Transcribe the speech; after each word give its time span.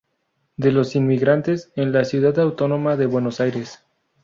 De 0.57 0.71
los 0.71 0.95
Inmigrantes, 0.95 1.71
en 1.75 1.91
la 1.93 2.05
Ciudad 2.05 2.39
Autónoma 2.39 2.95
de 2.97 3.05
Buenos 3.05 3.39
Aires. 3.39 3.83